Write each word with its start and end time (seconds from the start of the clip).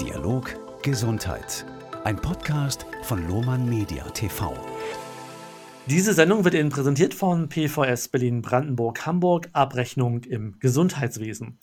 Dialog 0.00 0.56
Gesundheit. 0.82 1.66
Ein 2.02 2.16
Podcast 2.16 2.86
von 3.02 3.28
Lohmann 3.28 3.68
Media 3.68 4.02
TV. 4.08 4.54
Diese 5.86 6.14
Sendung 6.14 6.44
wird 6.44 6.54
Ihnen 6.54 6.70
präsentiert 6.70 7.12
von 7.12 7.50
PVS 7.50 8.08
Berlin 8.08 8.40
Brandenburg 8.40 9.04
Hamburg 9.04 9.50
Abrechnung 9.52 10.24
im 10.24 10.58
Gesundheitswesen. 10.58 11.58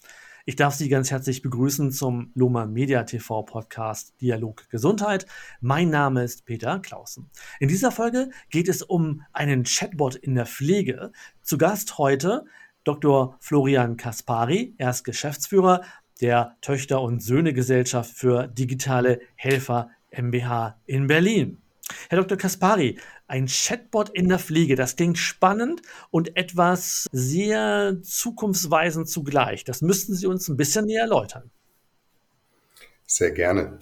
Ich 0.46 0.54
darf 0.56 0.74
Sie 0.74 0.88
ganz 0.88 1.10
herzlich 1.10 1.42
begrüßen 1.42 1.90
zum 1.90 2.30
Lohmann 2.34 2.72
Media 2.72 3.02
TV 3.02 3.42
Podcast 3.42 4.14
Dialog 4.20 4.68
Gesundheit. 4.70 5.26
Mein 5.60 5.90
Name 5.90 6.22
ist 6.22 6.46
Peter 6.46 6.78
Clausen. 6.78 7.30
In 7.58 7.68
dieser 7.68 7.90
Folge 7.90 8.30
geht 8.48 8.68
es 8.68 8.82
um 8.82 9.22
einen 9.32 9.64
Chatbot 9.64 10.14
in 10.14 10.36
der 10.36 10.46
Pflege. 10.46 11.10
Zu 11.42 11.58
Gast 11.58 11.98
heute 11.98 12.44
Dr. 12.84 13.36
Florian 13.40 13.96
Kaspari. 13.96 14.74
Er 14.78 14.90
ist 14.90 15.04
Geschäftsführer 15.04 15.82
der 16.20 16.56
Töchter- 16.60 17.02
und 17.02 17.22
Söhne-Gesellschaft 17.22 18.14
für 18.14 18.46
digitale 18.46 19.20
Helfer 19.36 19.90
MBH 20.10 20.78
in 20.86 21.06
Berlin. 21.06 21.58
Herr 22.08 22.18
Dr. 22.18 22.38
Kaspari, 22.38 22.98
ein 23.26 23.46
Chatbot 23.46 24.10
in 24.10 24.28
der 24.28 24.38
Pflege, 24.38 24.76
das 24.76 24.96
klingt 24.96 25.18
spannend 25.18 25.82
und 26.10 26.36
etwas 26.36 27.06
sehr 27.12 27.96
zukunftsweisend 28.02 29.08
zugleich. 29.08 29.64
Das 29.64 29.82
müssten 29.82 30.14
Sie 30.14 30.26
uns 30.26 30.48
ein 30.48 30.56
bisschen 30.56 30.86
näher 30.86 31.02
erläutern. 31.02 31.50
Sehr 33.06 33.32
gerne. 33.32 33.78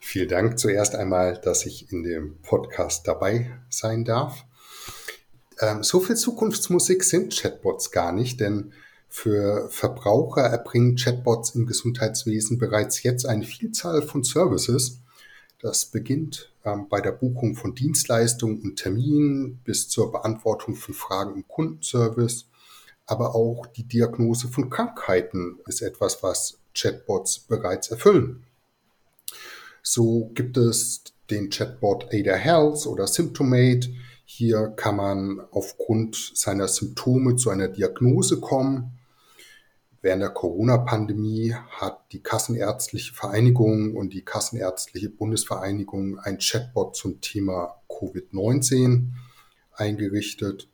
Vielen 0.00 0.28
Dank 0.28 0.58
zuerst 0.58 0.94
einmal, 0.94 1.38
dass 1.38 1.66
ich 1.66 1.92
in 1.92 2.02
dem 2.02 2.40
Podcast 2.40 3.06
dabei 3.06 3.50
sein 3.68 4.04
darf. 4.04 4.44
Ähm, 5.60 5.82
so 5.82 6.00
viel 6.00 6.16
Zukunftsmusik 6.16 7.04
sind 7.04 7.38
Chatbots 7.38 7.90
gar 7.90 8.12
nicht, 8.12 8.40
denn 8.40 8.72
für 9.12 9.68
Verbraucher 9.70 10.42
erbringen 10.42 10.94
Chatbots 10.94 11.56
im 11.56 11.66
Gesundheitswesen 11.66 12.58
bereits 12.58 13.02
jetzt 13.02 13.26
eine 13.26 13.44
Vielzahl 13.44 14.02
von 14.02 14.22
Services. 14.22 15.00
Das 15.60 15.84
beginnt 15.84 16.52
ähm, 16.64 16.86
bei 16.88 17.00
der 17.00 17.10
Buchung 17.10 17.56
von 17.56 17.74
Dienstleistungen 17.74 18.62
und 18.62 18.76
Terminen 18.76 19.58
bis 19.64 19.88
zur 19.88 20.12
Beantwortung 20.12 20.76
von 20.76 20.94
Fragen 20.94 21.34
im 21.34 21.48
Kundenservice. 21.48 22.46
Aber 23.04 23.34
auch 23.34 23.66
die 23.66 23.82
Diagnose 23.82 24.46
von 24.46 24.70
Krankheiten 24.70 25.58
ist 25.66 25.82
etwas, 25.82 26.22
was 26.22 26.58
Chatbots 26.72 27.40
bereits 27.40 27.90
erfüllen. 27.90 28.44
So 29.82 30.30
gibt 30.34 30.56
es 30.56 31.02
den 31.30 31.50
Chatbot 31.50 32.06
Ada 32.12 32.34
Health 32.34 32.86
oder 32.86 33.08
Symptomate. 33.08 33.88
Hier 34.24 34.68
kann 34.76 34.96
man 34.96 35.40
aufgrund 35.50 36.30
seiner 36.34 36.68
Symptome 36.68 37.34
zu 37.34 37.50
einer 37.50 37.66
Diagnose 37.66 38.38
kommen 38.38 38.96
Während 40.02 40.22
der 40.22 40.30
Corona-Pandemie 40.30 41.54
hat 41.72 42.00
die 42.12 42.22
Kassenärztliche 42.22 43.12
Vereinigung 43.12 43.94
und 43.94 44.14
die 44.14 44.24
Kassenärztliche 44.24 45.10
Bundesvereinigung 45.10 46.18
ein 46.18 46.38
Chatbot 46.38 46.96
zum 46.96 47.20
Thema 47.20 47.82
Covid-19 47.88 49.08
eingerichtet. 49.74 50.68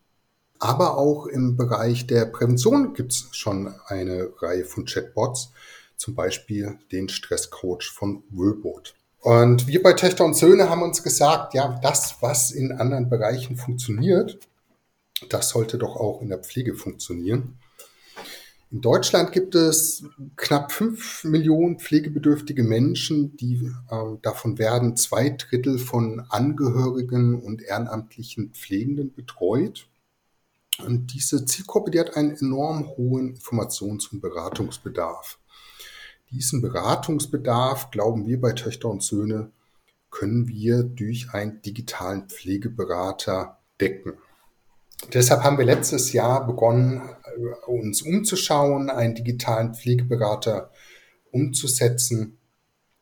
Aber 0.61 0.97
auch 0.97 1.27
im 1.27 1.57
Bereich 1.57 2.07
der 2.07 2.27
Prävention 2.27 2.95
gibt 2.95 3.13
es 3.13 3.29
schon 3.33 3.75
eine 3.87 4.31
Reihe 4.41 4.65
von 4.65 4.85
Chatbots, 4.85 5.51
zum 5.97 6.15
Beispiel 6.15 6.79
den 6.93 7.09
Stresscoach 7.09 7.91
von 7.93 8.23
Wöbot. 8.31 8.95
Und 9.21 9.67
wir 9.67 9.83
bei 9.83 9.95
Töchter 9.95 10.25
und 10.25 10.37
Söhne 10.37 10.71
haben 10.71 10.83
uns 10.83 11.03
gesagt, 11.03 11.53
ja, 11.55 11.81
das, 11.83 12.17
was 12.21 12.53
in 12.53 12.71
anderen 12.71 13.11
Bereichen 13.11 13.57
funktioniert, 13.57 14.39
das 15.29 15.49
sollte 15.49 15.79
doch 15.79 15.97
auch 15.97 16.23
in 16.23 16.29
der 16.29 16.39
Pflege 16.39 16.75
funktionieren. 16.75 17.59
In 18.73 18.81
Deutschland 18.81 19.31
gibt 19.31 19.55
es 19.55 20.05
knapp 20.35 20.73
fünf 20.73 21.23
Millionen 21.23 21.79
pflegebedürftige 21.79 22.65
Menschen, 22.65 23.37
die 23.37 23.71
äh, 23.91 24.19
davon 24.23 24.59
werden 24.59 24.97
zwei 24.97 25.31
Drittel 25.31 25.79
von 25.79 26.21
Angehörigen 26.31 27.41
und 27.41 27.63
ehrenamtlichen 27.63 28.51
Pflegenden 28.51 29.15
betreut. 29.15 29.89
Und 30.85 31.15
diese 31.15 31.45
Zielgruppe, 31.45 31.93
die 31.93 32.01
hat 32.01 32.17
einen 32.17 32.37
enorm 32.37 32.89
hohen 32.97 33.37
Informations- 33.37 34.13
und 34.13 34.21
Beratungsbedarf. 34.21 35.39
Diesen 36.33 36.61
Beratungsbedarf, 36.61 37.93
glauben 37.93 38.27
wir 38.27 38.41
bei 38.41 38.53
Töchter 38.53 38.89
und 38.89 39.03
Söhne, 39.03 39.53
können 40.11 40.49
wir 40.49 40.83
durch 40.83 41.31
einen 41.33 41.63
digitalen 41.63 42.29
Pflegeberater 42.29 43.59
decken. 43.81 44.15
Deshalb 45.13 45.43
haben 45.43 45.59
wir 45.59 45.65
letztes 45.65 46.13
Jahr 46.13 46.47
begonnen, 46.47 47.03
uns 47.67 48.03
umzuschauen, 48.03 48.91
einen 48.91 49.15
digitalen 49.15 49.75
Pflegeberater 49.75 50.71
umzusetzen. 51.31 52.39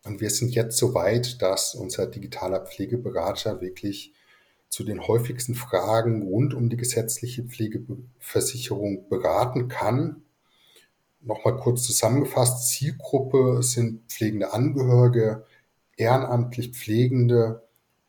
Und 0.04 0.20
wir 0.20 0.30
sind 0.30 0.54
jetzt 0.54 0.76
so 0.76 0.92
weit, 0.92 1.40
dass 1.40 1.74
unser 1.74 2.06
digitaler 2.06 2.60
Pflegeberater 2.60 3.60
wirklich 3.60 4.12
zu 4.68 4.84
den 4.84 5.06
häufigsten 5.06 5.54
Fragen 5.54 6.22
rund 6.22 6.52
um 6.52 6.68
die 6.68 6.76
gesetzliche 6.76 7.44
Pflegeversicherung 7.44 9.08
beraten 9.08 9.68
kann. 9.68 10.24
Nochmal 11.20 11.56
kurz 11.56 11.84
zusammengefasst, 11.84 12.68
Zielgruppe 12.68 13.62
sind 13.62 14.10
pflegende 14.10 14.52
Angehörige, 14.52 15.46
ehrenamtlich 15.96 16.72
Pflegende, 16.72 17.63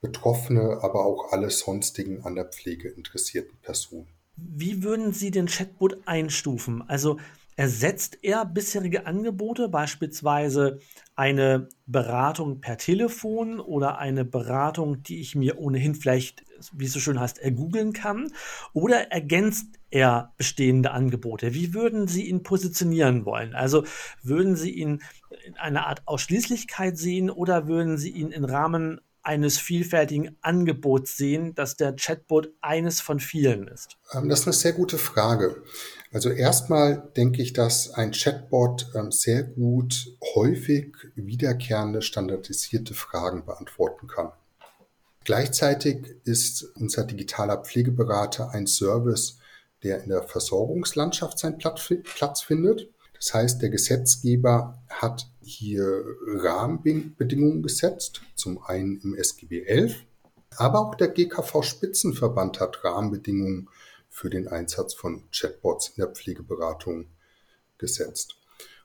Betroffene, 0.05 0.79
aber 0.81 1.05
auch 1.05 1.31
alle 1.31 1.49
sonstigen 1.49 2.23
an 2.23 2.35
der 2.35 2.45
Pflege 2.45 2.89
interessierten 2.89 3.57
Personen. 3.61 4.07
Wie 4.37 4.83
würden 4.83 5.13
Sie 5.13 5.31
den 5.31 5.47
Chatbot 5.47 5.97
einstufen? 6.05 6.83
Also 6.87 7.17
ersetzt 7.55 8.19
er 8.21 8.45
bisherige 8.45 9.05
Angebote, 9.05 9.69
beispielsweise 9.69 10.79
eine 11.15 11.69
Beratung 11.85 12.59
per 12.59 12.77
Telefon 12.77 13.59
oder 13.59 13.97
eine 13.97 14.25
Beratung, 14.25 15.03
die 15.03 15.21
ich 15.21 15.35
mir 15.35 15.57
ohnehin 15.57 15.95
vielleicht, 15.95 16.43
wie 16.73 16.85
es 16.85 16.93
so 16.93 16.99
schön 16.99 17.19
heißt, 17.19 17.39
ergoogeln 17.39 17.93
kann? 17.93 18.31
Oder 18.73 19.11
ergänzt 19.11 19.79
er 19.89 20.33
bestehende 20.35 20.91
Angebote? 20.91 21.53
Wie 21.53 21.73
würden 21.73 22.07
Sie 22.07 22.27
ihn 22.27 22.43
positionieren 22.43 23.25
wollen? 23.25 23.55
Also 23.55 23.85
würden 24.21 24.57
Sie 24.57 24.71
ihn 24.71 25.01
in 25.45 25.55
einer 25.55 25.87
Art 25.87 26.01
Ausschließlichkeit 26.05 26.97
sehen 26.97 27.29
oder 27.29 27.67
würden 27.67 27.97
Sie 27.97 28.09
ihn 28.09 28.31
im 28.31 28.43
Rahmen 28.43 28.99
eines 29.25 29.57
vielfältigen 29.57 30.37
Angebots 30.41 31.17
sehen, 31.17 31.55
dass 31.55 31.75
der 31.75 31.95
Chatbot 31.95 32.51
eines 32.61 33.01
von 33.01 33.19
vielen 33.19 33.67
ist? 33.67 33.97
Ähm, 34.13 34.29
das 34.29 34.41
ist 34.41 34.47
eine 34.47 34.53
sehr 34.53 34.73
gute 34.73 34.97
Frage. 34.97 35.63
Also 36.11 36.29
erstmal 36.29 37.11
denke 37.17 37.41
ich, 37.41 37.53
dass 37.53 37.91
ein 37.91 38.11
Chatbot 38.11 38.87
ähm, 38.95 39.11
sehr 39.11 39.43
gut 39.43 40.07
häufig 40.35 40.95
wiederkehrende 41.15 42.01
standardisierte 42.01 42.93
Fragen 42.93 43.45
beantworten 43.45 44.07
kann. 44.07 44.31
Gleichzeitig 45.23 46.17
ist 46.23 46.63
unser 46.75 47.03
digitaler 47.03 47.57
Pflegeberater 47.57 48.51
ein 48.51 48.67
Service, 48.67 49.39
der 49.83 50.03
in 50.03 50.09
der 50.09 50.23
Versorgungslandschaft 50.23 51.39
seinen 51.39 51.57
Platz 51.57 52.41
findet. 52.41 52.89
Das 53.17 53.33
heißt, 53.33 53.61
der 53.61 53.69
Gesetzgeber 53.69 54.81
hat 54.89 55.27
hier 55.41 56.03
Rahmenbedingungen 56.27 57.63
gesetzt, 57.63 58.21
zum 58.35 58.63
einen 58.63 58.99
im 59.01 59.15
SGB 59.15 59.63
11, 59.65 59.95
aber 60.57 60.79
auch 60.79 60.95
der 60.95 61.09
GKV 61.09 61.63
Spitzenverband 61.63 62.59
hat 62.59 62.83
Rahmenbedingungen 62.83 63.69
für 64.09 64.29
den 64.29 64.47
Einsatz 64.47 64.93
von 64.93 65.29
Chatbots 65.31 65.89
in 65.89 65.95
der 65.97 66.07
Pflegeberatung 66.07 67.07
gesetzt. 67.77 68.37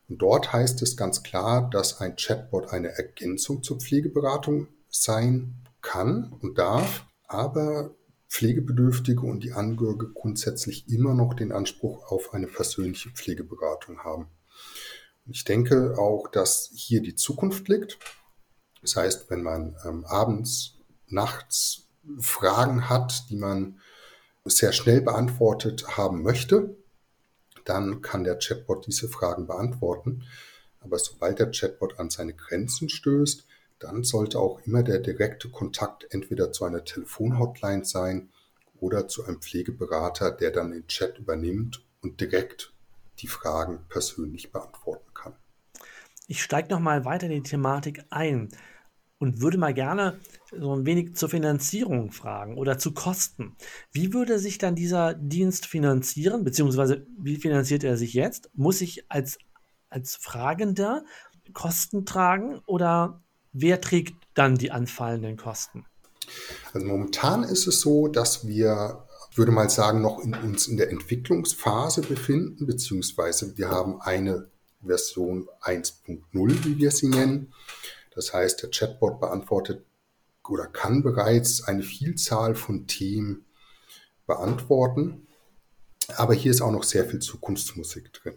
Und 0.08 0.18
dort 0.18 0.52
heißt 0.52 0.82
es 0.82 0.96
ganz 0.96 1.22
klar, 1.22 1.70
dass 1.70 2.00
ein 2.00 2.16
Chatbot 2.16 2.72
eine 2.72 2.88
Ergänzung 2.88 3.62
zur 3.62 3.78
Pflegeberatung 3.78 4.66
sein 4.88 5.54
kann 5.82 6.32
und 6.40 6.58
darf, 6.58 7.06
aber 7.28 7.94
Pflegebedürftige 8.30 9.22
und 9.22 9.42
die 9.42 9.52
Angehörige 9.52 10.08
grundsätzlich 10.12 10.88
immer 10.88 11.14
noch 11.14 11.34
den 11.34 11.50
Anspruch 11.50 12.10
auf 12.10 12.32
eine 12.32 12.46
persönliche 12.46 13.10
Pflegeberatung 13.10 13.98
haben. 14.04 14.28
Ich 15.26 15.44
denke 15.44 15.98
auch, 15.98 16.28
dass 16.28 16.70
hier 16.72 17.02
die 17.02 17.16
Zukunft 17.16 17.68
liegt. 17.68 17.98
Das 18.82 18.96
heißt, 18.96 19.30
wenn 19.30 19.42
man 19.42 19.76
ähm, 19.84 20.04
abends, 20.04 20.78
nachts 21.08 21.88
Fragen 22.18 22.88
hat, 22.88 23.28
die 23.30 23.36
man 23.36 23.80
sehr 24.44 24.72
schnell 24.72 25.02
beantwortet 25.02 25.96
haben 25.98 26.22
möchte, 26.22 26.76
dann 27.64 28.00
kann 28.00 28.24
der 28.24 28.38
Chatbot 28.38 28.86
diese 28.86 29.08
Fragen 29.08 29.48
beantworten. 29.48 30.22
Aber 30.78 30.98
sobald 30.98 31.40
der 31.40 31.50
Chatbot 31.50 31.98
an 31.98 32.10
seine 32.10 32.32
Grenzen 32.32 32.88
stößt, 32.88 33.44
dann 33.80 34.04
sollte 34.04 34.38
auch 34.38 34.60
immer 34.66 34.82
der 34.82 35.00
direkte 35.00 35.48
Kontakt 35.48 36.06
entweder 36.10 36.52
zu 36.52 36.64
einer 36.64 36.84
Telefonhotline 36.84 37.84
sein 37.84 38.30
oder 38.78 39.08
zu 39.08 39.24
einem 39.24 39.40
Pflegeberater, 39.40 40.30
der 40.30 40.50
dann 40.50 40.70
den 40.70 40.86
Chat 40.86 41.18
übernimmt 41.18 41.84
und 42.02 42.20
direkt 42.20 42.72
die 43.18 43.26
Fragen 43.26 43.80
persönlich 43.88 44.52
beantworten 44.52 45.12
kann. 45.14 45.34
Ich 46.28 46.42
steige 46.42 46.68
noch 46.68 46.80
mal 46.80 47.04
weiter 47.04 47.26
in 47.26 47.32
die 47.32 47.42
Thematik 47.42 48.04
ein 48.10 48.48
und 49.18 49.40
würde 49.40 49.58
mal 49.58 49.74
gerne 49.74 50.20
so 50.50 50.74
ein 50.74 50.86
wenig 50.86 51.14
zur 51.16 51.28
Finanzierung 51.28 52.12
fragen 52.12 52.56
oder 52.56 52.78
zu 52.78 52.92
Kosten. 52.92 53.56
Wie 53.92 54.12
würde 54.12 54.38
sich 54.38 54.58
dann 54.58 54.74
dieser 54.74 55.14
Dienst 55.14 55.66
finanzieren, 55.66 56.44
beziehungsweise 56.44 57.06
wie 57.18 57.36
finanziert 57.36 57.84
er 57.84 57.96
sich 57.96 58.14
jetzt? 58.14 58.50
Muss 58.54 58.80
ich 58.80 59.10
als, 59.10 59.38
als 59.88 60.16
Fragender 60.16 61.04
Kosten 61.52 62.06
tragen 62.06 62.60
oder 62.66 63.22
wer 63.52 63.80
trägt 63.80 64.14
dann 64.34 64.56
die 64.56 64.70
anfallenden 64.70 65.36
Kosten? 65.36 65.86
Also 66.72 66.86
momentan 66.86 67.42
ist 67.42 67.66
es 67.66 67.80
so, 67.80 68.08
dass 68.08 68.46
wir, 68.46 69.04
würde 69.34 69.52
mal 69.52 69.70
sagen, 69.70 70.00
noch 70.00 70.20
in 70.20 70.34
uns 70.34 70.68
in 70.68 70.76
der 70.76 70.90
Entwicklungsphase 70.90 72.02
befinden, 72.02 72.66
beziehungsweise 72.66 73.56
wir 73.56 73.68
haben 73.68 74.00
eine 74.00 74.48
Version 74.84 75.48
1.0, 75.62 76.64
wie 76.64 76.78
wir 76.78 76.90
sie 76.90 77.08
nennen. 77.08 77.52
Das 78.14 78.32
heißt, 78.32 78.62
der 78.62 78.70
Chatbot 78.70 79.20
beantwortet 79.20 79.84
oder 80.48 80.66
kann 80.66 81.02
bereits 81.02 81.62
eine 81.62 81.82
Vielzahl 81.82 82.54
von 82.54 82.86
Themen 82.86 83.44
beantworten. 84.26 85.26
Aber 86.16 86.34
hier 86.34 86.50
ist 86.50 86.60
auch 86.60 86.72
noch 86.72 86.82
sehr 86.82 87.04
viel 87.04 87.20
Zukunftsmusik 87.20 88.12
drin. 88.12 88.34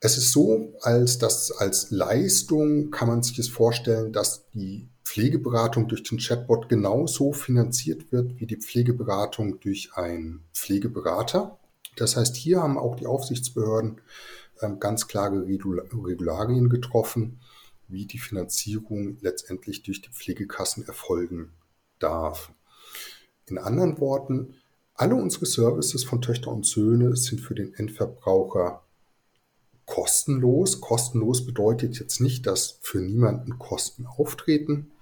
Es 0.00 0.16
ist 0.16 0.30
so, 0.30 0.74
als 0.82 1.18
dass 1.18 1.50
als 1.50 1.90
Leistung 1.90 2.92
kann 2.92 3.08
man 3.08 3.22
sich 3.22 3.38
es 3.38 3.48
vorstellen, 3.48 4.12
dass 4.12 4.48
die 4.54 4.88
Pflegeberatung 5.02 5.88
durch 5.88 6.04
den 6.04 6.18
Chatbot 6.18 6.68
genauso 6.68 7.32
finanziert 7.32 8.12
wird 8.12 8.38
wie 8.38 8.46
die 8.46 8.58
Pflegeberatung 8.58 9.58
durch 9.58 9.90
einen 9.94 10.44
Pflegeberater. 10.54 11.58
Das 11.96 12.16
heißt, 12.16 12.36
hier 12.36 12.62
haben 12.62 12.78
auch 12.78 12.94
die 12.94 13.06
Aufsichtsbehörden 13.06 14.00
ähm, 14.60 14.78
ganz 14.78 15.08
klare 15.08 15.44
Regularien 15.44 16.68
getroffen, 16.68 17.40
wie 17.88 18.06
die 18.06 18.18
Finanzierung 18.18 19.16
letztendlich 19.20 19.82
durch 19.82 20.00
die 20.00 20.10
Pflegekassen 20.10 20.86
erfolgen 20.86 21.50
darf. 21.98 22.52
In 23.46 23.58
anderen 23.58 23.98
Worten, 23.98 24.54
alle 24.94 25.16
unsere 25.16 25.46
Services 25.46 26.04
von 26.04 26.22
Töchter 26.22 26.52
und 26.52 26.66
Söhne 26.66 27.16
sind 27.16 27.40
für 27.40 27.54
den 27.54 27.74
Endverbraucher 27.74 28.82
kostenlos. 29.98 30.80
Kostenlos 30.80 31.44
bedeutet 31.44 31.98
jetzt 31.98 32.20
nicht, 32.20 32.46
dass 32.46 32.78
für 32.82 33.00
niemanden 33.00 33.58
Kosten 33.58 34.06
auftreten, 34.06 34.92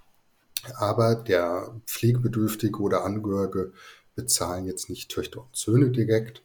aber 0.76 1.14
der 1.14 1.78
Pflegebedürftige 1.84 2.80
oder 2.80 3.04
Angehörige 3.04 3.72
bezahlen 4.14 4.64
jetzt 4.64 4.88
nicht 4.88 5.10
Töchter 5.10 5.42
und 5.42 5.54
Söhne 5.54 5.90
direkt, 5.90 6.42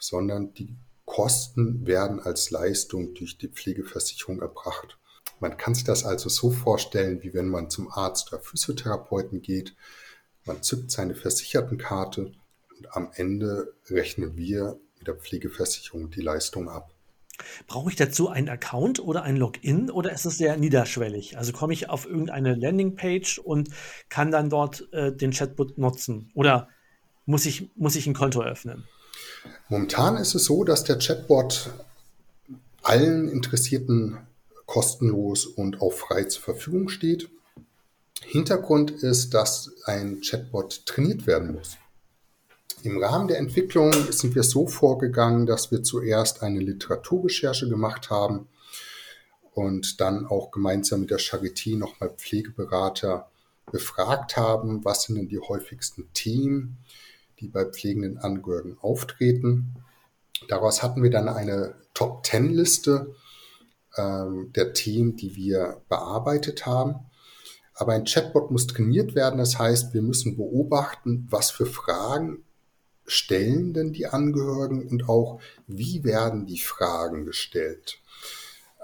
sondern 0.00 0.52
die 0.54 0.74
Kosten 1.04 1.86
werden 1.86 2.18
als 2.18 2.50
Leistung 2.50 3.14
durch 3.14 3.38
die 3.38 3.48
Pflegeversicherung 3.48 4.40
erbracht. 4.40 4.98
Man 5.38 5.56
kann 5.56 5.76
sich 5.76 5.84
das 5.84 6.04
also 6.04 6.28
so 6.28 6.50
vorstellen, 6.50 7.22
wie 7.22 7.34
wenn 7.34 7.46
man 7.46 7.70
zum 7.70 7.88
Arzt 7.88 8.32
oder 8.32 8.42
Physiotherapeuten 8.42 9.42
geht. 9.42 9.76
Man 10.44 10.60
zückt 10.64 10.90
seine 10.90 11.14
Versichertenkarte 11.14 12.32
und 12.76 12.96
am 12.96 13.12
Ende 13.14 13.74
rechnen 13.88 14.36
wir 14.36 14.80
mit 14.98 15.06
der 15.06 15.14
Pflegeversicherung 15.14 16.10
die 16.10 16.20
Leistung 16.20 16.68
ab. 16.68 16.92
Brauche 17.66 17.90
ich 17.90 17.96
dazu 17.96 18.28
einen 18.28 18.48
Account 18.48 19.00
oder 19.00 19.22
ein 19.22 19.36
Login 19.36 19.90
oder 19.90 20.12
ist 20.12 20.26
es 20.26 20.38
sehr 20.38 20.56
niederschwellig? 20.56 21.38
Also 21.38 21.52
komme 21.52 21.72
ich 21.72 21.88
auf 21.88 22.06
irgendeine 22.06 22.54
Landingpage 22.54 23.38
und 23.38 23.70
kann 24.08 24.30
dann 24.30 24.50
dort 24.50 24.88
äh, 24.92 25.14
den 25.14 25.32
Chatbot 25.32 25.78
nutzen? 25.78 26.30
Oder 26.34 26.68
muss 27.26 27.46
ich, 27.46 27.70
muss 27.74 27.96
ich 27.96 28.06
ein 28.06 28.14
Konto 28.14 28.42
öffnen? 28.42 28.84
Momentan 29.68 30.16
ist 30.16 30.34
es 30.34 30.44
so, 30.44 30.64
dass 30.64 30.84
der 30.84 30.98
Chatbot 30.98 31.70
allen 32.82 33.28
Interessierten 33.28 34.18
kostenlos 34.66 35.46
und 35.46 35.80
auch 35.80 35.92
frei 35.92 36.24
zur 36.24 36.42
Verfügung 36.42 36.88
steht. 36.88 37.28
Hintergrund 38.22 38.90
ist, 38.90 39.34
dass 39.34 39.70
ein 39.84 40.20
Chatbot 40.20 40.86
trainiert 40.86 41.26
werden 41.26 41.54
muss. 41.54 41.76
Im 42.84 43.00
Rahmen 43.00 43.28
der 43.28 43.38
Entwicklung 43.38 43.92
sind 44.10 44.34
wir 44.34 44.42
so 44.42 44.66
vorgegangen, 44.66 45.46
dass 45.46 45.70
wir 45.70 45.84
zuerst 45.84 46.42
eine 46.42 46.58
Literaturrecherche 46.58 47.68
gemacht 47.68 48.10
haben 48.10 48.48
und 49.52 50.00
dann 50.00 50.26
auch 50.26 50.50
gemeinsam 50.50 51.02
mit 51.02 51.10
der 51.10 51.20
Charité 51.20 51.78
nochmal 51.78 52.10
Pflegeberater 52.10 53.30
befragt 53.70 54.36
haben, 54.36 54.84
was 54.84 55.04
sind 55.04 55.14
denn 55.14 55.28
die 55.28 55.38
häufigsten 55.38 56.12
Themen, 56.12 56.78
die 57.38 57.46
bei 57.46 57.64
pflegenden 57.66 58.18
Angehörigen 58.18 58.76
auftreten. 58.80 59.76
Daraus 60.48 60.82
hatten 60.82 61.04
wir 61.04 61.10
dann 61.10 61.28
eine 61.28 61.76
Top-10-Liste 61.94 63.14
ähm, 63.96 64.52
der 64.56 64.72
Themen, 64.72 65.14
die 65.14 65.36
wir 65.36 65.82
bearbeitet 65.88 66.66
haben. 66.66 66.96
Aber 67.74 67.92
ein 67.92 68.06
Chatbot 68.06 68.50
muss 68.50 68.66
trainiert 68.66 69.14
werden. 69.14 69.38
Das 69.38 69.60
heißt, 69.60 69.94
wir 69.94 70.02
müssen 70.02 70.36
beobachten, 70.36 71.28
was 71.30 71.52
für 71.52 71.66
Fragen 71.66 72.44
stellen 73.12 73.74
denn 73.74 73.92
die 73.92 74.06
Angehörigen 74.06 74.88
und 74.88 75.08
auch 75.08 75.40
wie 75.66 76.04
werden 76.04 76.46
die 76.46 76.58
Fragen 76.58 77.24
gestellt? 77.24 77.98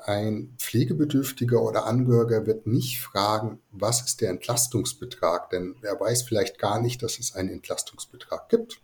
Ein 0.05 0.55
Pflegebedürftiger 0.59 1.61
oder 1.61 1.87
Angehöriger 1.87 2.47
wird 2.47 2.67
nicht 2.67 3.01
fragen, 3.01 3.61
was 3.73 4.03
ist 4.03 4.21
der 4.21 4.31
Entlastungsbetrag, 4.31 5.51
denn 5.51 5.77
er 5.83 6.01
weiß 6.01 6.23
vielleicht 6.23 6.59
gar 6.59 6.81
nicht, 6.81 7.03
dass 7.03 7.19
es 7.19 7.35
einen 7.35 7.51
Entlastungsbetrag 7.51 8.49
gibt. 8.49 8.81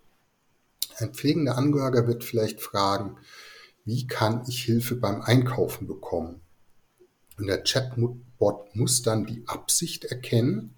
Ein 0.99 1.15
pflegender 1.15 1.57
Angehöriger 1.57 2.07
wird 2.07 2.25
vielleicht 2.25 2.61
fragen, 2.61 3.17
wie 3.85 4.07
kann 4.07 4.45
ich 4.49 4.63
Hilfe 4.63 4.97
beim 4.97 5.23
Einkaufen 5.23 5.87
bekommen? 5.87 6.41
Und 7.39 7.47
der 7.47 7.63
Chatbot 7.63 8.75
muss 8.75 9.03
dann 9.03 9.27
die 9.27 9.43
Absicht 9.47 10.05
erkennen. 10.05 10.75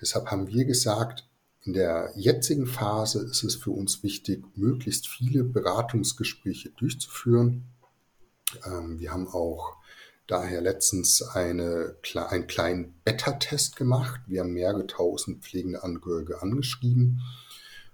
Deshalb 0.00 0.30
haben 0.30 0.48
wir 0.48 0.64
gesagt, 0.64 1.27
in 1.68 1.74
der 1.74 2.14
jetzigen 2.16 2.66
Phase 2.66 3.26
ist 3.26 3.44
es 3.44 3.54
für 3.54 3.72
uns 3.72 4.02
wichtig, 4.02 4.42
möglichst 4.56 5.06
viele 5.06 5.44
Beratungsgespräche 5.44 6.70
durchzuführen. 6.70 7.64
Ähm, 8.64 8.98
wir 9.00 9.12
haben 9.12 9.28
auch 9.28 9.76
daher 10.26 10.62
letztens 10.62 11.20
eine, 11.20 11.94
einen 12.14 12.46
kleinen 12.46 12.94
Beta-Test 13.04 13.76
gemacht. 13.76 14.18
Wir 14.26 14.40
haben 14.40 14.54
mehrere 14.54 14.86
tausend 14.86 15.44
pflegende 15.44 15.82
Angehörige 15.82 16.40
angeschrieben 16.40 17.20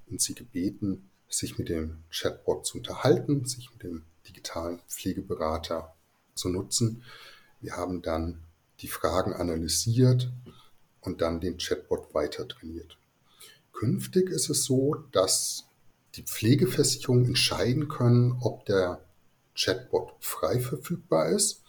und 0.09 0.21
sie 0.21 0.37
gebeten, 0.37 1.11
sich 1.29 1.59
mit 1.59 1.69
dem 1.69 1.97
Chatbot 2.13 2.67
zu 2.67 2.79
unterhalten, 2.79 3.45
sich 3.45 3.73
mit 3.73 3.83
dem 3.83 4.05
digitalen 4.29 4.79
Pflegeberater 4.87 5.93
zu 6.37 6.49
nutzen. 6.49 7.03
Wir 7.61 7.77
haben 7.77 8.03
dann 8.03 8.39
die 8.83 8.87
Fragen 8.87 9.33
analysiert 9.33 10.31
und 11.01 11.23
dann 11.23 11.41
den 11.41 11.59
Chatbot 11.59 12.15
weiter 12.15 12.47
trainiert. 12.47 12.97
Künftig 13.75 14.31
ist 14.31 14.49
es 14.49 14.65
so, 14.65 14.95
dass 15.13 15.65
die 16.15 16.23
Pflegeversicherungen 16.23 17.27
entscheiden 17.27 17.89
können, 17.89 18.39
ob 18.41 18.65
der 18.67 19.01
Chatbot 19.57 20.13
frei 20.21 20.61
verfügbar 20.61 21.29
ist 21.29 21.63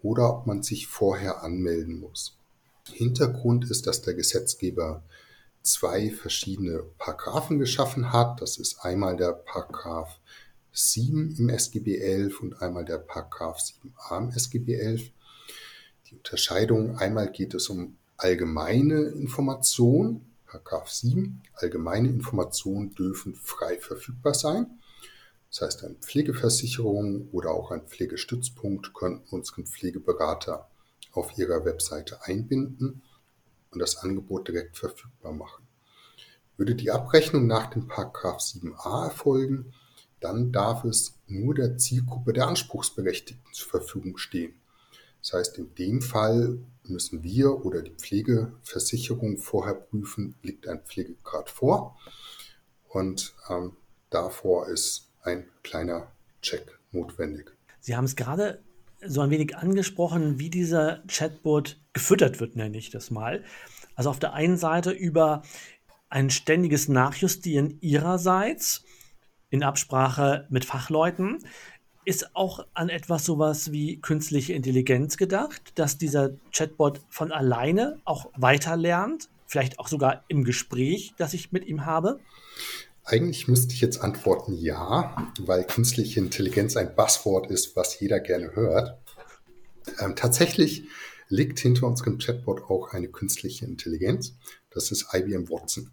oder 0.00 0.30
ob 0.30 0.46
man 0.46 0.62
sich 0.62 0.86
vorher 0.86 1.42
anmelden 1.42 1.98
muss. 2.00 2.36
Hintergrund 2.92 3.68
ist, 3.70 3.86
dass 3.86 4.00
der 4.00 4.14
Gesetzgeber 4.14 5.02
zwei 5.62 6.10
verschiedene 6.10 6.84
Paragraphen 6.98 7.58
geschaffen 7.58 8.12
hat. 8.12 8.40
Das 8.40 8.56
ist 8.56 8.84
einmal 8.84 9.16
der 9.16 9.32
Paragraph 9.32 10.18
7 10.72 11.36
im 11.36 11.48
SGB 11.48 11.98
11 11.98 12.40
und 12.40 12.62
einmal 12.62 12.84
der 12.84 12.98
Paragraph 12.98 13.58
7a 13.58 14.18
im 14.18 14.30
SGB 14.30 14.74
11. 14.74 15.10
Die 16.06 16.16
Unterscheidung, 16.16 16.96
einmal 16.96 17.30
geht 17.30 17.54
es 17.54 17.68
um 17.68 17.96
allgemeine 18.16 19.02
Information 19.02 20.20
Paragraph 20.20 20.29
7. 20.86 21.42
Allgemeine 21.54 22.08
Informationen 22.08 22.94
dürfen 22.94 23.34
frei 23.34 23.78
verfügbar 23.78 24.34
sein. 24.34 24.78
Das 25.50 25.62
heißt, 25.62 25.84
eine 25.84 25.96
Pflegeversicherung 25.96 27.28
oder 27.32 27.50
auch 27.50 27.70
ein 27.72 27.86
Pflegestützpunkt 27.86 28.94
können 28.94 29.22
unseren 29.30 29.66
Pflegeberater 29.66 30.68
auf 31.12 31.36
ihrer 31.36 31.64
Webseite 31.64 32.24
einbinden 32.24 33.02
und 33.70 33.78
das 33.80 33.96
Angebot 33.96 34.48
direkt 34.48 34.76
verfügbar 34.76 35.32
machen. 35.32 35.66
Würde 36.56 36.74
die 36.74 36.90
Abrechnung 36.90 37.46
nach 37.46 37.70
dem 37.70 37.88
Paragraph 37.88 38.38
7a 38.38 39.04
erfolgen, 39.04 39.72
dann 40.20 40.52
darf 40.52 40.84
es 40.84 41.18
nur 41.26 41.54
der 41.54 41.78
Zielgruppe 41.78 42.32
der 42.32 42.46
Anspruchsberechtigten 42.46 43.52
zur 43.52 43.70
Verfügung 43.70 44.18
stehen. 44.18 44.54
Das 45.22 45.32
heißt, 45.32 45.58
in 45.58 45.74
dem 45.74 46.02
Fall 46.02 46.58
müssen 46.90 47.22
wir 47.22 47.64
oder 47.64 47.82
die 47.82 47.92
Pflegeversicherung 47.92 49.38
vorher 49.38 49.74
prüfen, 49.74 50.34
liegt 50.42 50.68
ein 50.68 50.80
Pflegegrad 50.80 51.50
vor. 51.50 51.96
Und 52.88 53.34
ähm, 53.48 53.76
davor 54.10 54.68
ist 54.68 55.10
ein 55.22 55.46
kleiner 55.62 56.10
Check 56.42 56.78
notwendig. 56.92 57.52
Sie 57.80 57.96
haben 57.96 58.04
es 58.04 58.16
gerade 58.16 58.62
so 59.06 59.20
ein 59.20 59.30
wenig 59.30 59.56
angesprochen, 59.56 60.38
wie 60.38 60.50
dieser 60.50 61.02
Chatbot 61.06 61.80
gefüttert 61.92 62.40
wird, 62.40 62.56
nenne 62.56 62.76
ich 62.76 62.90
das 62.90 63.10
mal. 63.10 63.44
Also 63.94 64.10
auf 64.10 64.18
der 64.18 64.34
einen 64.34 64.56
Seite 64.56 64.90
über 64.90 65.42
ein 66.08 66.30
ständiges 66.30 66.88
Nachjustieren 66.88 67.78
ihrerseits 67.80 68.84
in 69.48 69.62
Absprache 69.62 70.46
mit 70.50 70.64
Fachleuten. 70.64 71.38
Ist 72.04 72.34
auch 72.34 72.66
an 72.72 72.88
etwas 72.88 73.26
sowas 73.26 73.72
wie 73.72 74.00
künstliche 74.00 74.54
Intelligenz 74.54 75.16
gedacht, 75.16 75.72
dass 75.74 75.98
dieser 75.98 76.30
Chatbot 76.50 77.00
von 77.10 77.30
alleine 77.30 78.00
auch 78.04 78.30
weiter 78.36 78.76
lernt, 78.76 79.28
vielleicht 79.46 79.78
auch 79.78 79.88
sogar 79.88 80.24
im 80.28 80.44
Gespräch, 80.44 81.12
das 81.18 81.34
ich 81.34 81.52
mit 81.52 81.66
ihm 81.66 81.84
habe? 81.84 82.18
Eigentlich 83.04 83.48
müsste 83.48 83.74
ich 83.74 83.80
jetzt 83.80 83.98
antworten 83.98 84.54
ja, 84.54 85.30
weil 85.40 85.64
künstliche 85.64 86.20
Intelligenz 86.20 86.76
ein 86.76 86.94
Buzzword 86.94 87.50
ist, 87.50 87.76
was 87.76 87.98
jeder 88.00 88.20
gerne 88.20 88.54
hört. 88.54 88.98
Ähm, 89.98 90.16
tatsächlich 90.16 90.84
liegt 91.28 91.58
hinter 91.58 91.86
unserem 91.86 92.18
Chatbot 92.18 92.62
auch 92.62 92.92
eine 92.92 93.08
künstliche 93.08 93.66
Intelligenz. 93.66 94.36
Das 94.70 94.90
ist 94.90 95.08
IBM 95.12 95.48
Watson. 95.50 95.90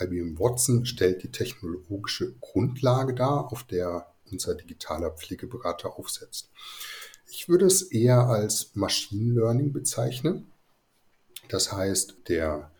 IBM 0.00 0.38
Watson 0.38 0.86
stellt 0.86 1.22
die 1.22 1.30
technologische 1.30 2.34
Grundlage 2.40 3.14
dar, 3.14 3.52
auf 3.52 3.64
der 3.64 4.06
unser 4.30 4.54
digitaler 4.54 5.10
Pflegeberater 5.10 5.98
aufsetzt. 5.98 6.50
Ich 7.30 7.48
würde 7.48 7.66
es 7.66 7.82
eher 7.82 8.26
als 8.26 8.74
Machine 8.74 9.34
Learning 9.34 9.72
bezeichnen. 9.72 10.50
Das 11.48 11.72
heißt, 11.72 12.16
der 12.28 12.70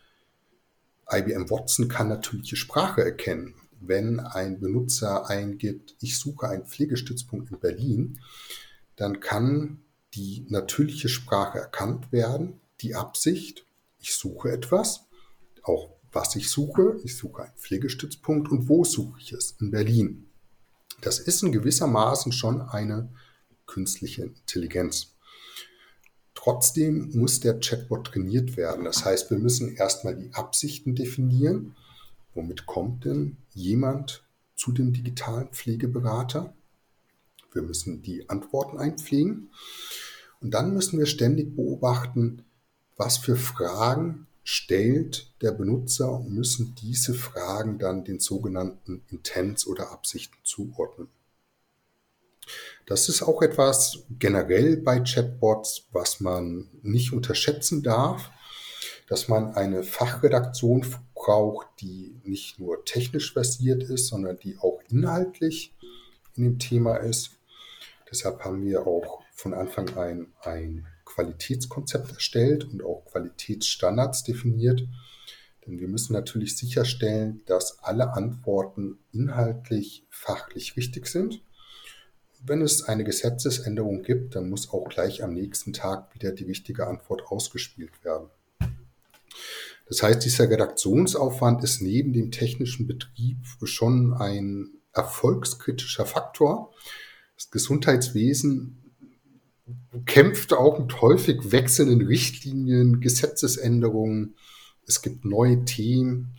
IBM 1.10 1.50
Watson 1.50 1.88
kann 1.88 2.08
natürliche 2.08 2.56
Sprache 2.56 3.02
erkennen. 3.02 3.54
Wenn 3.80 4.20
ein 4.20 4.60
Benutzer 4.60 5.28
eingibt, 5.28 5.96
ich 6.00 6.18
suche 6.18 6.48
einen 6.48 6.66
Pflegestützpunkt 6.66 7.50
in 7.50 7.58
Berlin, 7.58 8.20
dann 8.96 9.20
kann 9.20 9.82
die 10.14 10.44
natürliche 10.48 11.08
Sprache 11.08 11.58
erkannt 11.58 12.12
werden, 12.12 12.60
die 12.80 12.94
Absicht, 12.94 13.64
ich 13.98 14.14
suche 14.14 14.50
etwas, 14.50 15.06
auch 15.62 15.90
was 16.12 16.36
ich 16.36 16.48
suche, 16.50 16.98
ich 17.04 17.16
suche 17.16 17.44
einen 17.44 17.54
Pflegestützpunkt 17.56 18.50
und 18.50 18.68
wo 18.68 18.84
suche 18.84 19.20
ich 19.20 19.32
es? 19.32 19.56
In 19.60 19.70
Berlin. 19.70 20.29
Das 21.02 21.18
ist 21.18 21.42
in 21.42 21.52
gewissermaßen 21.52 22.32
schon 22.32 22.60
eine 22.60 23.08
künstliche 23.66 24.22
Intelligenz. 24.22 25.14
Trotzdem 26.34 27.10
muss 27.14 27.40
der 27.40 27.60
Chatbot 27.60 28.08
trainiert 28.08 28.56
werden. 28.56 28.84
Das 28.84 29.04
heißt, 29.04 29.30
wir 29.30 29.38
müssen 29.38 29.76
erstmal 29.76 30.16
die 30.16 30.32
Absichten 30.32 30.94
definieren. 30.94 31.76
Womit 32.34 32.66
kommt 32.66 33.04
denn 33.04 33.36
jemand 33.52 34.24
zu 34.56 34.72
dem 34.72 34.92
digitalen 34.92 35.48
Pflegeberater? 35.48 36.54
Wir 37.52 37.62
müssen 37.62 38.02
die 38.02 38.28
Antworten 38.28 38.78
einpflegen. 38.78 39.50
Und 40.40 40.52
dann 40.52 40.72
müssen 40.72 40.98
wir 40.98 41.06
ständig 41.06 41.54
beobachten, 41.54 42.44
was 42.96 43.18
für 43.18 43.36
Fragen 43.36 44.26
stellt 44.42 45.32
der 45.42 45.52
Benutzer 45.52 46.12
und 46.12 46.30
müssen 46.30 46.74
diese 46.74 47.14
Fragen 47.14 47.78
dann 47.78 48.04
den 48.04 48.20
sogenannten 48.20 49.02
Intents 49.08 49.66
oder 49.66 49.92
Absichten 49.92 50.38
zuordnen. 50.42 51.08
Das 52.86 53.08
ist 53.08 53.22
auch 53.22 53.42
etwas 53.42 54.04
generell 54.18 54.76
bei 54.76 55.00
Chatbots, 55.00 55.86
was 55.92 56.20
man 56.20 56.68
nicht 56.82 57.12
unterschätzen 57.12 57.82
darf, 57.82 58.30
dass 59.08 59.28
man 59.28 59.54
eine 59.54 59.84
Fachredaktion 59.84 60.84
braucht, 61.14 61.68
die 61.80 62.20
nicht 62.24 62.58
nur 62.58 62.84
technisch 62.84 63.32
versiert 63.32 63.82
ist, 63.82 64.08
sondern 64.08 64.38
die 64.38 64.58
auch 64.58 64.80
inhaltlich 64.88 65.74
in 66.34 66.44
dem 66.44 66.58
Thema 66.58 66.96
ist. 66.96 67.32
Deshalb 68.10 68.44
haben 68.44 68.64
wir 68.64 68.86
auch 68.86 69.22
von 69.32 69.54
Anfang 69.54 69.96
an 69.96 70.32
ein 70.42 70.86
Qualitätskonzept 71.14 72.12
erstellt 72.12 72.64
und 72.64 72.82
auch 72.82 73.04
Qualitätsstandards 73.04 74.24
definiert. 74.24 74.86
Denn 75.66 75.78
wir 75.78 75.88
müssen 75.88 76.12
natürlich 76.12 76.56
sicherstellen, 76.56 77.42
dass 77.46 77.78
alle 77.82 78.14
Antworten 78.14 78.98
inhaltlich, 79.12 80.06
fachlich 80.10 80.76
richtig 80.76 81.06
sind 81.06 81.42
wenn 82.44 82.62
es 82.62 82.82
eine 82.82 83.04
Gesetzesänderung 83.04 84.02
gibt, 84.02 84.34
dann 84.34 84.48
muss 84.48 84.70
auch 84.70 84.88
gleich 84.88 85.22
am 85.22 85.34
nächsten 85.34 85.72
Tag 85.72 86.14
wieder 86.14 86.32
die 86.32 86.44
richtige 86.44 86.86
Antwort 86.86 87.26
ausgespielt 87.26 87.92
werden. 88.02 88.28
Das 89.88 90.02
heißt, 90.02 90.24
dieser 90.24 90.48
Redaktionsaufwand 90.48 91.64
ist 91.64 91.82
neben 91.82 92.12
dem 92.12 92.30
technischen 92.30 92.86
Betrieb 92.86 93.38
schon 93.64 94.14
ein 94.14 94.70
erfolgskritischer 94.92 96.06
Faktor. 96.06 96.72
Das 97.36 97.50
Gesundheitswesen 97.50 98.79
kämpft 100.06 100.52
auch 100.52 100.78
mit 100.78 101.00
häufig 101.00 101.52
wechselnden 101.52 102.06
Richtlinien, 102.06 103.00
Gesetzesänderungen. 103.00 104.34
Es 104.86 105.02
gibt 105.02 105.24
neue 105.24 105.64
Themen 105.64 106.36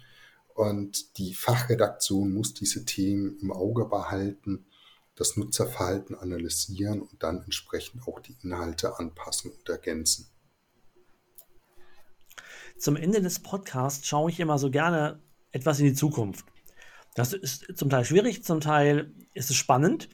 und 0.54 1.18
die 1.18 1.34
Fachredaktion 1.34 2.34
muss 2.34 2.54
diese 2.54 2.86
Themen 2.86 3.38
im 3.42 3.52
Auge 3.52 3.86
behalten 3.86 4.66
das 5.22 5.38
Nutzerverhalten 5.38 6.16
analysieren 6.16 7.02
und 7.02 7.22
dann 7.22 7.44
entsprechend 7.44 8.08
auch 8.08 8.20
die 8.20 8.36
Inhalte 8.42 8.98
anpassen 8.98 9.52
und 9.52 9.70
ergänzen. 9.70 10.28
Zum 12.78 12.96
Ende 12.96 13.22
des 13.22 13.40
Podcasts 13.40 14.08
schaue 14.08 14.32
ich 14.32 14.40
immer 14.40 14.58
so 14.58 14.72
gerne 14.72 15.22
etwas 15.52 15.80
in 15.80 15.86
die 15.86 15.94
Zukunft. 15.94 16.46
Das 17.14 17.34
ist 17.34 17.66
zum 17.76 17.90
Teil 17.90 18.04
schwierig, 18.04 18.44
zum 18.44 18.62
Teil 18.62 19.14
ist 19.34 19.52
es 19.52 19.56
spannend. 19.58 20.10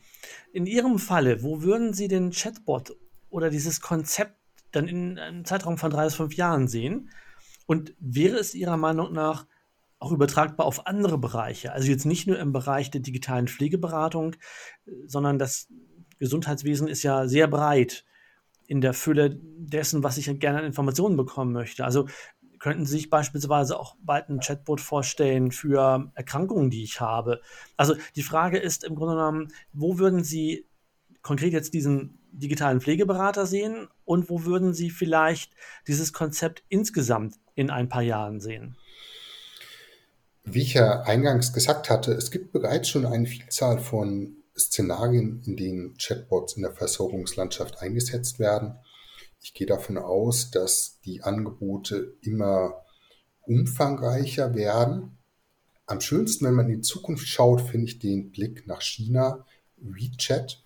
In 0.51 0.65
Ihrem 0.65 0.99
Falle, 0.99 1.41
wo 1.41 1.61
würden 1.61 1.93
Sie 1.93 2.09
den 2.09 2.31
Chatbot 2.31 2.97
oder 3.29 3.49
dieses 3.49 3.81
Konzept 3.81 4.35
dann 4.71 4.87
in 4.87 5.17
einem 5.19 5.45
Zeitraum 5.45 5.77
von 5.77 5.91
drei 5.91 6.05
bis 6.05 6.15
fünf 6.15 6.35
Jahren 6.35 6.67
sehen? 6.67 7.09
Und 7.65 7.93
wäre 7.99 8.37
es 8.37 8.55
Ihrer 8.55 8.77
Meinung 8.77 9.11
nach 9.13 9.45
auch 9.99 10.11
übertragbar 10.11 10.65
auf 10.65 10.85
andere 10.87 11.17
Bereiche. 11.17 11.73
Also 11.73 11.89
jetzt 11.89 12.05
nicht 12.05 12.27
nur 12.27 12.37
im 12.39 12.53
Bereich 12.53 12.91
der 12.91 13.01
digitalen 13.01 13.47
Pflegeberatung, 13.47 14.35
sondern 15.05 15.39
das 15.39 15.67
Gesundheitswesen 16.19 16.87
ist 16.87 17.03
ja 17.03 17.27
sehr 17.27 17.47
breit 17.47 18.05
in 18.67 18.81
der 18.81 18.93
Fülle 18.93 19.39
dessen, 19.41 20.03
was 20.03 20.17
ich 20.17 20.39
gerne 20.39 20.59
an 20.59 20.65
Informationen 20.65 21.17
bekommen 21.17 21.53
möchte. 21.53 21.85
Also 21.85 22.07
könnten 22.59 22.85
Sie 22.85 22.93
sich 22.93 23.09
beispielsweise 23.09 23.79
auch 23.79 23.95
bald 24.01 24.29
ein 24.29 24.39
Chatbot 24.39 24.81
vorstellen 24.81 25.51
für 25.51 26.11
Erkrankungen, 26.15 26.69
die 26.69 26.83
ich 26.83 27.01
habe. 27.01 27.41
Also 27.75 27.95
die 28.15 28.23
Frage 28.23 28.57
ist 28.57 28.83
im 28.83 28.95
Grunde 28.95 29.15
genommen, 29.15 29.47
wo 29.73 29.99
würden 29.99 30.23
Sie 30.23 30.67
konkret 31.21 31.53
jetzt 31.53 31.73
diesen 31.73 32.19
digitalen 32.31 32.81
Pflegeberater 32.81 33.45
sehen 33.45 33.87
und 34.05 34.29
wo 34.29 34.45
würden 34.45 34.73
Sie 34.73 34.89
vielleicht 34.89 35.53
dieses 35.87 36.13
Konzept 36.13 36.63
insgesamt 36.69 37.35
in 37.55 37.69
ein 37.69 37.89
paar 37.89 38.01
Jahren 38.01 38.39
sehen? 38.39 38.77
Wie 40.43 40.61
ich 40.61 40.75
ja 40.75 41.01
eingangs 41.01 41.51
gesagt 41.51 41.89
hatte, 41.89 42.13
es 42.13 42.31
gibt 42.31 42.53
bereits 42.53 42.89
schon 42.89 43.05
eine 43.05 43.25
Vielzahl 43.25 43.79
von 43.79 44.37
Szenarien, 44.57 45.41
in 45.45 45.57
denen 45.57 45.97
Chatbots 45.97 46.53
in 46.53 46.63
der 46.63 46.73
Versorgungslandschaft 46.73 47.81
eingesetzt 47.81 48.39
werden. 48.39 48.75
Ich 49.41 49.53
gehe 49.53 49.67
davon 49.67 49.97
aus, 49.97 50.51
dass 50.51 50.99
die 51.01 51.23
Angebote 51.23 52.15
immer 52.21 52.85
umfangreicher 53.41 54.55
werden. 54.55 55.17
Am 55.85 56.01
schönsten, 56.01 56.45
wenn 56.45 56.53
man 56.53 56.69
in 56.69 56.77
die 56.77 56.81
Zukunft 56.81 57.27
schaut, 57.27 57.61
finde 57.61 57.85
ich 57.85 57.99
den 57.99 58.31
Blick 58.31 58.67
nach 58.67 58.81
China, 58.81 59.45
WeChat. 59.77 60.61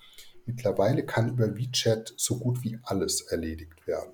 Mittlerweile 0.52 1.06
kann 1.06 1.30
über 1.30 1.56
WeChat 1.56 2.14
so 2.18 2.38
gut 2.38 2.62
wie 2.62 2.78
alles 2.84 3.22
erledigt 3.22 3.88
werden. 3.88 4.14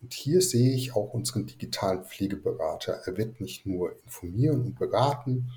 Und 0.00 0.14
hier 0.14 0.40
sehe 0.40 0.74
ich 0.74 0.94
auch 0.94 1.12
unseren 1.12 1.46
digitalen 1.46 2.04
Pflegeberater. 2.04 3.02
Er 3.04 3.16
wird 3.16 3.40
nicht 3.40 3.66
nur 3.66 4.00
informieren 4.04 4.60
und 4.60 4.78
beraten, 4.78 5.50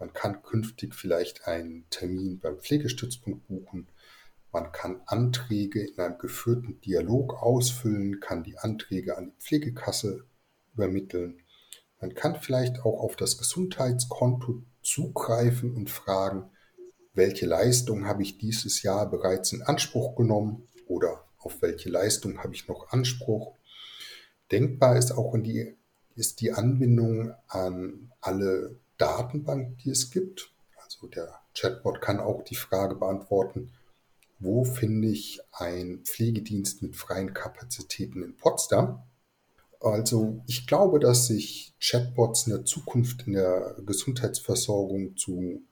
man 0.00 0.12
kann 0.12 0.42
künftig 0.42 0.94
vielleicht 0.96 1.46
einen 1.46 1.88
Termin 1.90 2.40
beim 2.40 2.58
Pflegestützpunkt 2.58 3.46
buchen. 3.46 3.86
Man 4.50 4.72
kann 4.72 5.00
Anträge 5.06 5.86
in 5.86 5.98
einem 6.00 6.18
geführten 6.18 6.80
Dialog 6.80 7.40
ausfüllen, 7.40 8.18
kann 8.18 8.42
die 8.42 8.58
Anträge 8.58 9.16
an 9.16 9.26
die 9.26 9.40
Pflegekasse 9.40 10.26
übermitteln. 10.74 11.40
Man 12.00 12.14
kann 12.14 12.34
vielleicht 12.34 12.80
auch 12.80 13.00
auf 13.00 13.14
das 13.14 13.38
Gesundheitskonto 13.38 14.64
zugreifen 14.82 15.74
und 15.74 15.88
fragen, 15.88 16.50
welche 17.16 17.46
Leistung 17.46 18.06
habe 18.06 18.22
ich 18.22 18.38
dieses 18.38 18.82
Jahr 18.82 19.10
bereits 19.10 19.52
in 19.52 19.62
Anspruch 19.62 20.14
genommen 20.14 20.68
oder 20.86 21.24
auf 21.38 21.62
welche 21.62 21.88
Leistung 21.88 22.38
habe 22.38 22.54
ich 22.54 22.68
noch 22.68 22.90
Anspruch. 22.90 23.54
Denkbar 24.52 24.96
ist 24.96 25.12
auch 25.12 25.34
in 25.34 25.42
die, 25.42 25.74
ist 26.14 26.40
die 26.40 26.52
Anbindung 26.52 27.32
an 27.48 28.12
alle 28.20 28.76
Datenbanken, 28.98 29.76
die 29.78 29.90
es 29.90 30.10
gibt. 30.10 30.52
Also 30.84 31.08
der 31.08 31.40
Chatbot 31.54 32.00
kann 32.00 32.20
auch 32.20 32.42
die 32.42 32.54
Frage 32.54 32.94
beantworten, 32.94 33.72
wo 34.38 34.64
finde 34.64 35.08
ich 35.08 35.40
einen 35.52 36.04
Pflegedienst 36.04 36.82
mit 36.82 36.96
freien 36.96 37.32
Kapazitäten 37.32 38.22
in 38.22 38.36
Potsdam? 38.36 39.02
Also 39.80 40.42
ich 40.46 40.66
glaube, 40.66 41.00
dass 41.00 41.28
sich 41.28 41.74
Chatbots 41.80 42.46
in 42.46 42.52
der 42.52 42.64
Zukunft 42.64 43.26
in 43.26 43.32
der 43.32 43.76
Gesundheitsversorgung 43.84 45.16
zu 45.16 45.62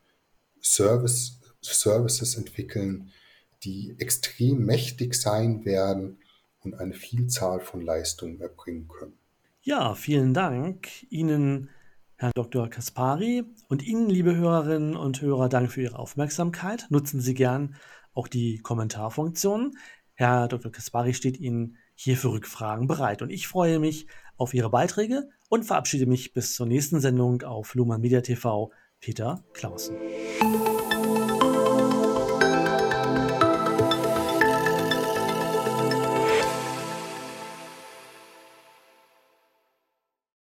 Service, 0.65 1.41
Services 1.61 2.37
entwickeln, 2.37 3.11
die 3.63 3.95
extrem 3.99 4.65
mächtig 4.65 5.15
sein 5.15 5.65
werden 5.65 6.19
und 6.61 6.75
eine 6.75 6.95
Vielzahl 6.95 7.61
von 7.61 7.81
Leistungen 7.81 8.41
erbringen 8.41 8.89
können. 8.89 9.19
Ja, 9.63 9.95
vielen 9.95 10.35
Dank 10.35 10.89
Ihnen, 11.11 11.71
Herr 12.17 12.33
Dr. 12.35 12.69
Kaspari, 12.69 13.45
und 13.69 13.83
Ihnen, 13.83 14.09
liebe 14.09 14.35
Hörerinnen 14.35 14.97
und 14.97 15.21
Hörer, 15.21 15.49
Dank 15.49 15.71
für 15.73 15.83
Ihre 15.83 15.99
Aufmerksamkeit. 15.99 16.87
Nutzen 16.91 17.21
Sie 17.21 17.35
gern 17.35 17.77
auch 18.13 18.29
die 18.29 18.59
Kommentarfunktion. 18.59 19.77
Herr 20.15 20.49
Dr. 20.49 20.71
Kaspari 20.71 21.15
steht 21.15 21.39
Ihnen 21.39 21.77
hier 21.95 22.17
für 22.17 22.33
Rückfragen 22.33 22.87
bereit. 22.87 23.23
Und 23.23 23.31
ich 23.31 23.49
freue 23.49 23.79
mich 23.79 24.07
auf 24.37 24.55
Ihre 24.55 24.71
Beiträge 24.71 25.29
und 25.49 25.65
verabschiede 25.65 26.07
mich 26.07 26.33
bis 26.33 26.55
zur 26.55 26.67
nächsten 26.67 27.01
Sendung 27.01 27.43
auf 27.43 27.75
Luhmann 27.75 28.01
Media 28.01 28.21
TV. 28.21 28.71
Peter 29.05 29.37
Clausen. 29.53 29.99